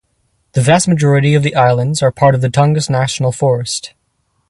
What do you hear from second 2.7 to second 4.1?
National Forest.